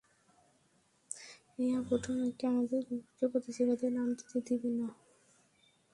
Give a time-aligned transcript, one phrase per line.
[1.59, 4.87] এই আপুটা না কি আমাদের কুকুরকে প্রতিযোগিতায় নাম দিতে দিবে না।